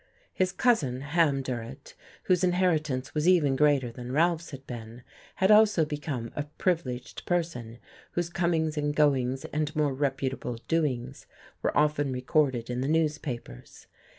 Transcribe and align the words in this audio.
His 0.33 0.51
cousin, 0.51 1.01
Ham 1.01 1.43
Durrett, 1.43 1.93
whose 2.23 2.43
inheritance 2.43 3.13
was 3.13 3.27
even 3.27 3.55
greater 3.55 3.91
than 3.91 4.11
Ralph's 4.11 4.49
had 4.49 4.65
been, 4.65 5.03
had 5.35 5.51
also 5.51 5.85
become 5.85 6.31
a 6.35 6.45
privileged 6.57 7.23
person 7.27 7.77
whose 8.13 8.27
comings 8.27 8.77
and 8.79 8.95
goings 8.95 9.45
and 9.53 9.75
more 9.75 9.93
reputable 9.93 10.55
doings 10.67 11.27
were 11.61 11.77
often 11.77 12.11
recorded 12.11 12.67
in 12.67 12.81
the 12.81 12.87
newspapers. 12.87 13.85